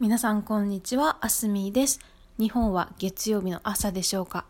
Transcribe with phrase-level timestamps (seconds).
[0.00, 2.00] 皆さんこんにちは、あすみです。
[2.38, 4.46] 日本は月曜日の朝でしょうか。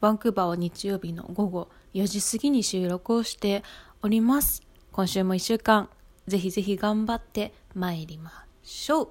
[0.00, 3.62] バンクーバーは日曜日の午後4時過ぎに収録をして
[4.00, 4.62] おります。
[4.92, 5.90] 今週も1週間、
[6.26, 9.08] ぜひぜひ頑張って参りましょう。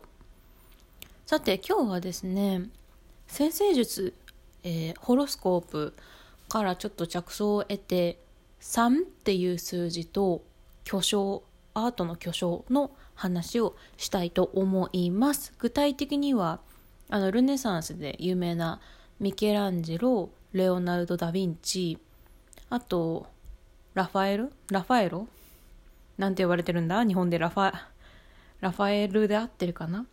[1.27, 2.63] さて、今日はですね、
[3.27, 4.15] 先生術、
[4.63, 5.93] えーホロスコープ
[6.49, 8.17] からちょっと着想を得て、
[8.61, 10.41] 3っていう数字と
[10.85, 11.43] 巨匠、
[11.75, 15.53] アートの巨匠の話をしたいと思います。
[15.59, 16.59] 具体的には、
[17.09, 18.79] あの、ルネサンスで有名な
[19.19, 21.97] ミケランジェロ、レオナルド・ダ・ヴィンチ、
[22.69, 23.27] あと、
[23.93, 24.51] ラファエル？
[24.71, 25.27] ラファエロ？
[26.17, 27.03] なんて呼ばれてるんだ？
[27.03, 27.73] 日本でラファ、
[28.61, 30.05] ラファエルで合ってるかな？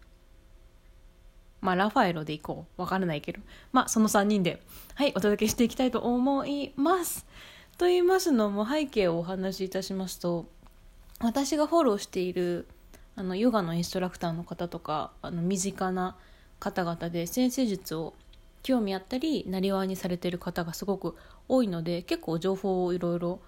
[1.63, 2.81] まあ、ラファエロでいこう。
[2.81, 3.41] わからないけど。
[3.73, 4.63] まあ、その3人で、
[4.95, 7.27] はい、お届けしていきたいと思います。
[7.77, 10.47] と言いますのも、背景をお話しいたしますと、
[11.21, 12.67] 私がフォローしている、
[13.17, 16.17] あの、ヨガのインストラクターの方とか、あの、身近な
[16.59, 18.15] 方々で、先生術を
[18.63, 21.17] 興味あったり、なりわいにされてる方がすごく
[21.49, 23.41] 多いので、結構情報をいろいろ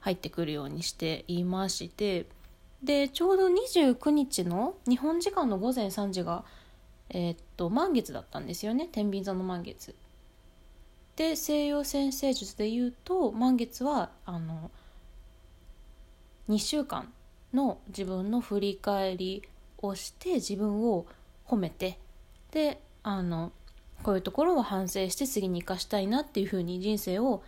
[0.00, 2.26] 入ってくるようにしていまして、
[2.82, 6.44] で、ちょうど29日の日本時間の午前3時が、
[7.10, 8.88] えーっと満月だったんですよね。
[8.90, 9.94] 天秤座の満月。
[11.16, 14.70] で西洋先生術で言うと満月はあの
[16.50, 17.10] 2週間
[17.56, 19.42] の自分の振り返り
[19.78, 21.06] をして自分を
[21.46, 21.98] 褒めて
[22.52, 23.52] であの
[24.02, 27.42] こういうところを反省して次に生かしたいなっていうふうに人生を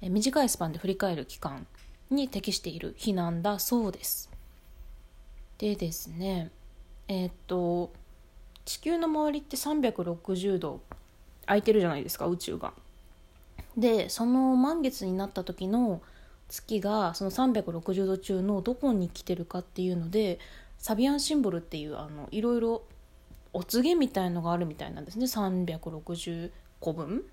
[0.00, 1.66] 短いスパンで振り返る期間
[2.10, 4.30] に適している日なんだそうです。
[5.58, 6.50] でですね
[7.08, 7.90] えーっと
[8.64, 10.80] 地球の周りって360度
[11.46, 12.74] 空いてるじゃないですか宇宙が。
[13.76, 16.02] でその満月になった時の
[16.48, 20.38] 月がその360度中のどこに来てるかっていうので
[20.78, 22.82] サビアンシンボルっていうあのいろいろ
[23.52, 27.24] お告げみたいのがあるみたいなんですね360個分。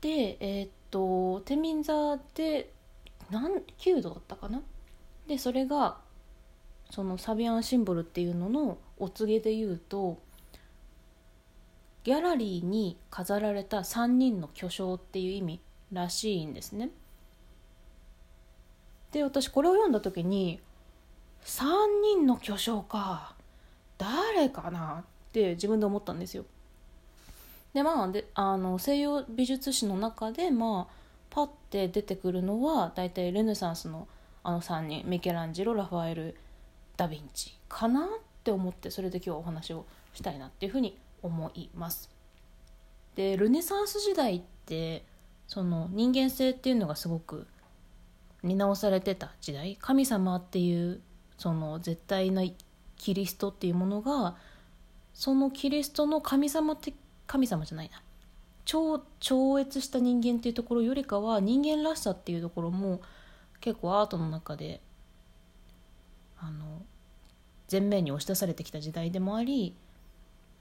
[0.00, 2.72] でえーっと天秤座で
[3.30, 4.62] 何9度だったかな？
[5.26, 5.98] でそれが
[6.90, 10.18] そのサビアンシンボルっていうののお告げで言うと
[12.04, 15.60] ギャラリーに飾られた3人の巨匠っていう意味
[15.92, 16.90] らしいんですね。
[19.12, 20.60] で私これを読んだ時に
[21.44, 21.64] 3
[22.02, 23.34] 人の巨匠か
[23.98, 26.44] 誰かなって自分で思ったんですよ。
[27.74, 30.94] でまあであの西洋美術史の中でまあ
[31.30, 34.08] パッて出てくるのは大体ルネサンスの
[34.44, 36.36] あの3人ミケランジロラファエル
[36.96, 38.08] ダ・ヴィンチかなっ
[38.42, 42.10] て思ってそれで今日はお話をしたいなっていうふうに思います。
[43.14, 45.04] でルネサンス時代って
[45.46, 47.46] その人間性っていうのがすごく
[48.42, 49.76] 見直されてた時代？
[49.80, 51.00] 神様っていう
[51.38, 52.42] その絶対な
[52.96, 54.36] キリストっていうものが
[55.14, 56.92] そのキリストの神様って
[57.26, 58.02] 神様じゃないな。
[58.64, 63.00] 超超越した人間っていうところよりかは人間らしさっていうところも
[63.60, 64.80] 結構アートの中で
[66.38, 66.82] あの
[67.70, 69.74] 前面に押し出されてきた時代でもあり、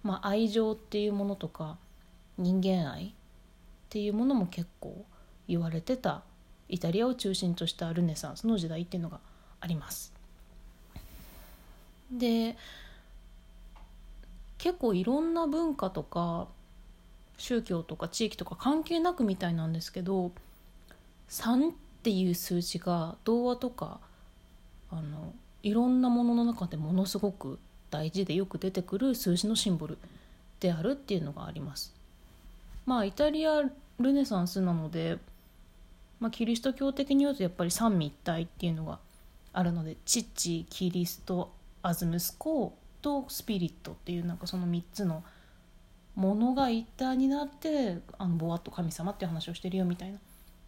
[0.02, 1.78] まあ、愛情っていうものとか
[2.38, 3.12] 人間愛っ
[3.90, 5.06] ていうものも結構
[5.48, 6.24] 言われてた
[6.72, 9.20] イタリアを中心としたルネサンスの時代っていうのが
[9.60, 10.14] あります。
[12.12, 12.58] で
[14.58, 16.48] 結構いろんな文化とか
[17.38, 20.32] 宗教とか地域とか関係なくみたいなんですけど
[21.30, 21.74] 3っ
[22.04, 24.00] ていう数字が童話とか
[24.92, 25.34] あの
[25.64, 27.60] いろんなものの中でものすごく
[27.90, 29.98] 大事でよく出てくる数字のシンボル
[30.60, 31.94] であるっていうのがあります。
[32.86, 33.62] まあイタリア
[34.00, 35.18] ルネサンスなので、
[36.22, 39.00] まあ、キリスト教的に言うとやっぱり三位一体っていうのが
[39.52, 41.52] あるので父キリスト
[41.82, 45.24] アズ息子とスピリットっていうなんかその3つの
[46.16, 50.20] ものが一体になってあのボワッと神様っていう話をしてるよみたいな、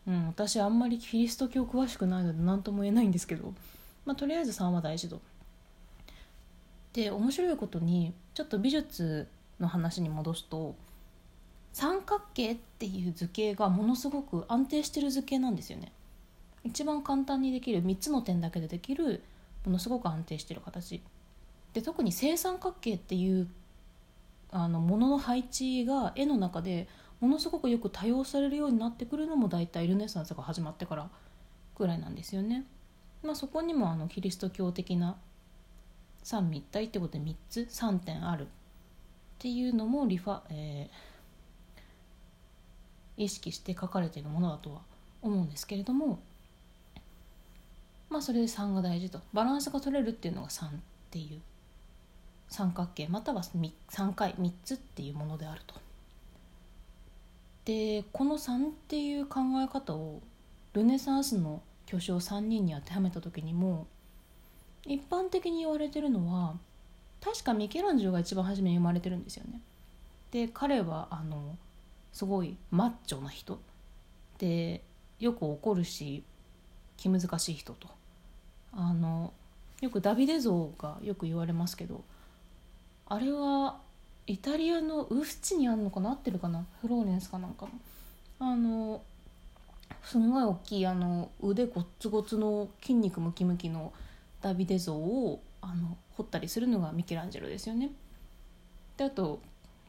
[0.07, 3.53] うん、私あんまりキリスト教詳しくないので何とも言えないんですけど、
[4.05, 5.21] まあ、とりあえず3は大事と。
[6.93, 9.27] で面白いことにちょっと美術
[9.59, 10.75] の話に戻すと
[11.73, 15.91] 三角形っていう図形がものすごく安定してる図形なんですよね。
[16.63, 19.23] 一番簡単にできる3つの点だけでできる
[19.65, 21.01] ものすごく安定してる形
[21.73, 23.49] で特に正三角形っていう
[24.49, 26.87] あのものの配置が絵の中で
[27.19, 31.09] ものすごくよく多用されるようになってくるのも大体ルネサンスが始まってから
[31.75, 32.65] ぐらいなんですよね。
[33.23, 35.17] まあ、そこにもあのキリスト教的な
[36.21, 38.47] 三位一体ってことで3つ3点あるっ
[39.39, 41.12] ていうのもリファ、えー
[43.17, 44.81] 意識して書かれているものだとは
[45.21, 46.19] 思うんですけれども
[48.09, 50.69] まあそれで3が大事とバランスが取れるっていうのが3っ
[51.09, 51.41] ていう
[52.49, 55.75] 三角形または3回3つっていうものであると。
[57.65, 60.21] でこの3っていう考え方を
[60.73, 63.87] ルネサンスの巨匠3人に当てはめた時にも
[64.85, 66.55] 一般的に言われてるのは
[67.21, 69.61] 確かミケランジェロが一番初めに生まれてるんですよね。
[70.31, 71.57] で彼はあの
[72.13, 73.59] すごいマッチョな人
[74.37, 74.81] で
[75.19, 76.23] よく怒るし
[76.95, 77.89] 気難しい人と。
[78.71, 79.33] あの
[79.81, 82.03] よくダビデ像がよく言われますけど
[83.05, 83.77] あれは
[84.25, 86.65] イタリアのウフチにあるのかな合ってるかな？
[86.81, 87.71] フローレンスかなんかの。
[88.39, 89.01] あの
[90.03, 93.93] すんごい大きいあの腕ごっつごつの筋肉ムキムキの
[94.41, 97.91] ダビデ像をあの彫ったりするのがミケランジェロですよね。
[98.97, 99.39] であと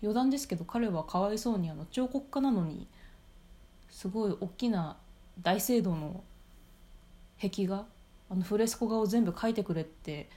[0.04, 2.86] 余談ですけど彼はかわいそうにあの彫刻家なのに
[3.88, 4.96] すごい大きな
[5.42, 6.22] 大聖堂の
[7.40, 7.86] 壁画
[8.30, 10.28] あのフレスコ画を全部描いてくれって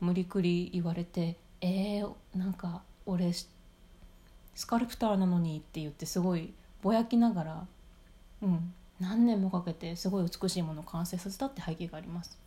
[0.00, 6.52] 無理くり言われてえー、なんか俺スカルプターなのにって言ってすごい
[6.82, 7.66] ぼやきながら、
[8.42, 12.38] うん、何年もかけてすごい美しいものを完成させたって背景があります。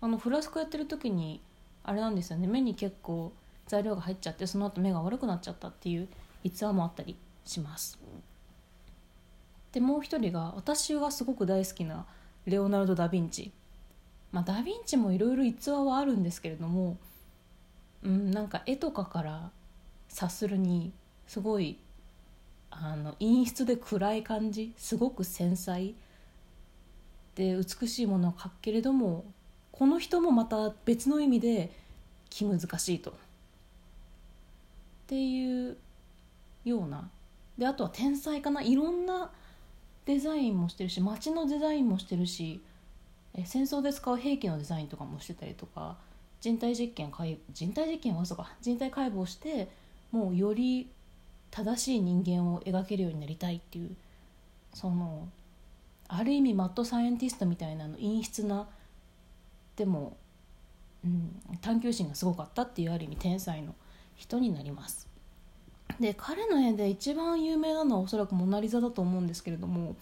[0.00, 1.40] あのフラスコやってる時に
[1.84, 2.46] あれなんですよね。
[2.46, 3.32] 目に結構
[3.72, 6.06] 材料が入っちゃってその後目が悪くなっちゃったっていう
[6.44, 7.16] 逸話もあったり
[7.46, 7.98] します。
[9.72, 12.04] でもう一人が私がすごく大好きな
[12.44, 13.50] レオナルド・ダ・ヴィンチ。
[14.30, 16.98] まあダ・ヴィンチもいろいろ逸話はあるんですけれども
[18.02, 19.50] うんなんか絵とかから
[20.10, 20.92] 察するに
[21.26, 21.78] すごい
[22.70, 25.94] あの陰湿で暗い感じすごく繊細。
[27.36, 29.24] で美しいものを描くけれども
[29.70, 31.72] この人もまた別の意味で
[32.28, 33.14] 気難しいと。
[35.04, 35.76] っていう
[36.64, 37.10] ような。
[37.58, 38.62] であとは天才かな。
[38.62, 39.30] いろんな
[40.06, 42.60] デザインもしてるし街のデザインもしてるし
[43.34, 45.96] え戦争で使う兵器のデザインとかもしてたりとか
[46.40, 47.12] 人体実験
[47.52, 48.52] 人体実験はそうか。
[48.60, 49.68] 人体解剖して
[50.10, 50.90] もうより
[51.50, 53.94] 正しい人間を描けるようになりたいっていう
[54.74, 55.28] その
[56.08, 58.66] ある意味マッドサイエンティストみたいなの陰湿な
[59.76, 60.16] でも、
[61.04, 63.74] うん、探求心がすごかったっていうある意味天才の
[64.22, 65.08] 人になります。
[66.00, 69.94] で彼の絵で一番有名なのはおそらく「モナ・リザ」だと思うんですけれども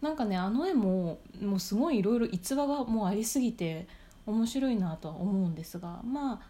[0.00, 3.86] なんかねあの絵ももうすごいいろいろ逸話がもうありすぎて
[4.26, 6.40] 面白いなとは思うんですがま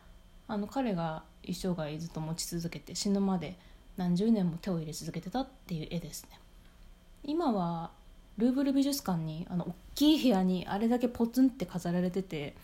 [0.48, 3.56] ああの彼が一生涯ずっと持ち続けて死ぬまで
[3.96, 6.38] 何十年も手を入れ続けてたっていう絵ですね
[7.24, 7.90] 今は
[8.38, 12.54] ルーブル美術館にあの大きい部屋にあれだけポツンって飾られてて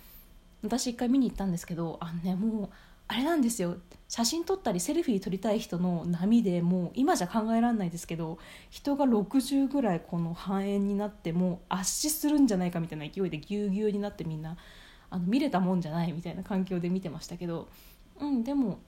[0.63, 2.69] 私一回見に行ったんですけどあのねもう
[3.09, 3.77] あれなんですよ
[4.09, 8.39] 写真撮ったりセルフィー撮りたい人の波でもう今じゃ考えられないですけど
[8.71, 14.57] 人が60ぐらいこの半円になってもう圧死するんじゃないかみたいな勢いでぎゅうぎゅうになってみんな
[15.11, 17.69] あの見れたもんじゃないみたいな環境で見てましたけど、
[18.21, 18.79] うん、でも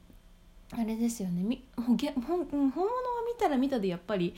[0.73, 2.73] あれですよねみほげ本物は
[3.27, 4.35] 見たら見たでやっぱり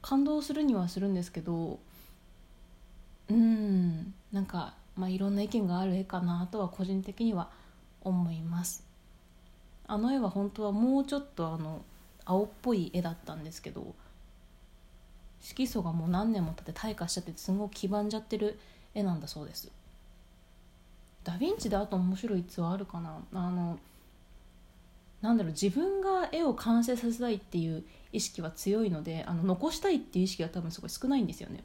[0.00, 1.78] 感動するにはするんですけど
[3.28, 7.50] うんなんか、まあ、いろんな意見がある絵かなとは個人的には
[8.02, 8.91] 思います。
[9.92, 11.82] あの絵は本当はもうちょっとあの
[12.24, 13.94] 青っぽい絵だったんですけど
[15.42, 18.58] 色素がもう何年も経って退化しちゃってすごく黄ばんじゃってる
[18.94, 19.70] 絵なんだそうです。
[21.24, 23.18] ダ・ヴィンチであと面白い逸話あるかな？
[23.34, 23.78] あの
[25.20, 31.62] なんだろう自分が絵を完成させたいっていう意識は強いのであの残したいっていう意識が多分すごい少ないんですよね。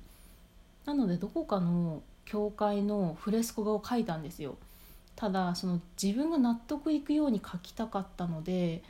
[0.86, 4.58] なのでどこかの教会のフレスコ画を描いたんですよ。
[5.18, 8.84] ただその自分が納得いくように描きたかったので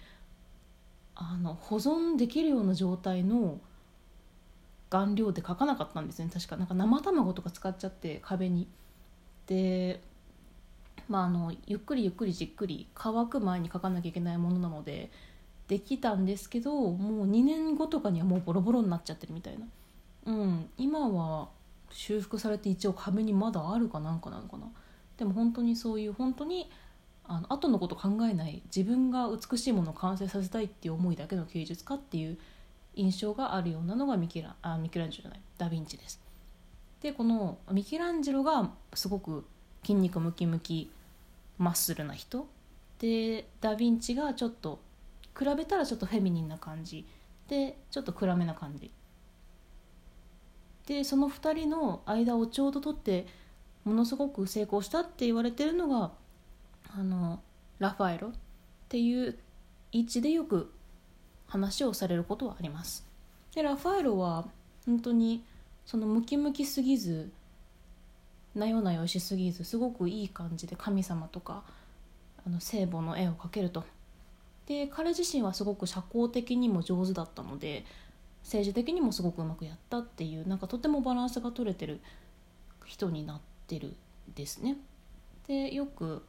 [1.16, 3.60] あの保存できるような状態の
[4.90, 6.58] 顔料で描かなかったんですね確か。
[6.58, 8.68] なんか生卵とか使っちゃって壁に。
[9.48, 10.02] で
[11.08, 15.10] まあ、あのゆっくりゆっくりじっくり乾く前に書かなきゃいけないものなので
[15.70, 19.66] できたんですけどもう2年後とかにはもうボロボロになっちゃってるみたいな、
[20.26, 21.48] うん、今は
[21.92, 24.68] 修復されて一応壁にまだあるかなんかなのかな。
[25.18, 26.70] でも本当にそういう本当に
[27.26, 32.38] あの後のこと考えない自分が美しいものを完成させたいっていう思いだけの芸術家っていう
[32.96, 36.20] 印象があるようなのがミケラあミケランジェロじゃないダ・ヴィンチです。
[37.02, 39.46] でこのミケランジェロがすごく
[39.82, 40.90] 筋肉ムキムキ
[41.58, 42.48] マッスルな人
[43.00, 44.80] でダ・ヴィンチがちょっと
[45.38, 47.06] 比べたらちょっとフェミニンな感じ
[47.48, 48.92] でちょっと暗めな感じ
[50.88, 53.28] でその2人の間をちょうど取って
[53.88, 56.12] ものすごく成功したって言われてるのが
[56.94, 57.40] あの
[57.80, 58.32] ラファエロっ
[58.90, 59.38] ていう
[59.92, 60.72] 位置でよく
[61.48, 63.06] 話をされることはあります。
[63.56, 64.46] でラファエロは
[64.86, 65.44] 本当に
[65.86, 67.32] そのムキムキすぎず
[68.56, 71.64] なよなよしすぎずすごくいい感じで神様とか
[72.46, 73.84] あの聖母の絵を描けると。
[74.66, 77.86] で彼自身はすごく社交的にも上手だったので
[78.44, 82.02] 政治的にもすごくうまくやったっていうなんかとてもバランスが取れてる
[82.86, 83.96] 人になってる
[84.36, 84.78] ですね。
[85.48, 86.24] でよく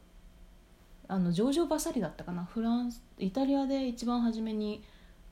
[1.07, 2.43] あのジョージョ・バサリだったかな。
[2.45, 4.83] フランスイタリアで一番初めに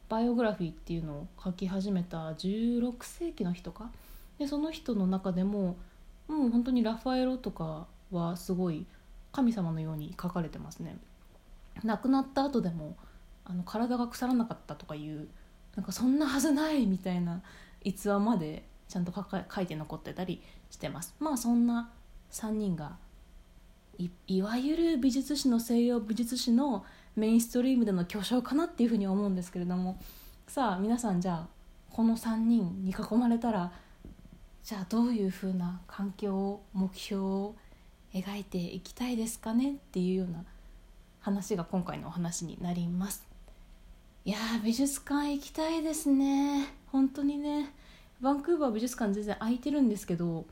[0.10, 3.92] バイオグラフィーっていうのを書き始めた16世紀の人か。
[4.40, 5.78] でその人の中でも
[6.28, 8.86] もう本当にラファエロとかはすごい
[9.32, 10.98] 神様のように書かれてますね。
[11.84, 12.96] 亡くなった後でも
[13.46, 15.28] あの体が腐らなかったとかいう
[15.76, 17.42] なんかそんなはずないみたいな
[17.84, 21.16] 逸話までちゃんと書いて残ってたりしてます。
[21.20, 21.92] まあそんな
[22.32, 22.98] 3人が
[24.28, 30.00] いわゆる美術史の西洋美術史のメインストリームでの巨匠かなっていうふうに思うんですけれども。
[30.48, 31.48] さあ皆さんじゃあ
[31.92, 33.72] この3人に囲まれたら
[34.64, 37.56] じゃあどういうふうな環境を目標を
[38.14, 40.46] 描いていきたいですかねっていうような
[41.20, 43.28] 話が今回のお話になります。
[44.24, 46.68] いや美術館行きたいですね。
[46.92, 47.74] 本当にね。
[48.22, 50.46] バンクーバー美術館全然空いてるんですけど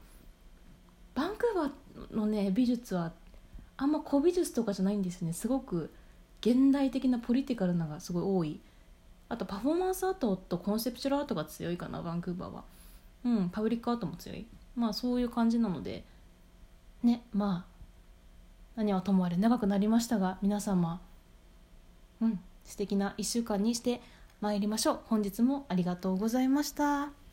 [1.15, 3.13] バンクーバーのね美術は
[3.77, 5.33] あんま古美術とかじゃないんですね。
[5.33, 5.91] すごく
[6.41, 8.59] 現代的なポリティカルなのがすごい多い。
[9.27, 12.63] あとパフォーマンスアートとコンセプチュアルアートが強いかなバンクーバーは。
[13.25, 14.45] うんパブリックアートも強い。
[14.75, 16.03] まあそういう感じなので。
[17.03, 17.75] ねまあ
[18.75, 20.99] 何はともあれ長くなりましたが皆様
[22.19, 24.01] うん素敵な1週間にして
[24.41, 24.99] まいりましょう。
[25.05, 27.24] 本日もありがとうございました。